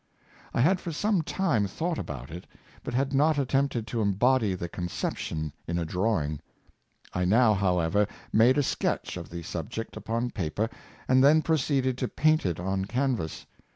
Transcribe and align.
I 0.51 0.61
had 0.61 0.79
for 0.79 0.91
some 0.91 1.21
time 1.21 1.67
thought 1.67 1.99
about 1.99 2.31
it, 2.31 2.47
but 2.83 2.95
had 2.95 3.13
not 3.13 3.37
attempted 3.37 3.85
to 3.85 4.01
embody 4.01 4.55
the 4.55 4.67
conception 4.67 5.53
in 5.67 5.77
a 5.77 5.85
drawing. 5.85 6.39
I 7.13 7.23
now, 7.23 7.53
however, 7.53 8.07
made 8.33 8.57
a 8.57 8.63
sketch 8.63 9.15
of 9.15 9.29
the 9.29 9.43
sub 9.43 9.69
ject 9.69 9.95
upon 9.95 10.31
paper, 10.31 10.69
and 11.07 11.23
then 11.23 11.43
proceeded 11.43 11.99
to 11.99 12.07
paint 12.07 12.47
it 12.47 12.59
on 12.59 12.85
can 12.85 13.15
vas. 13.15 13.45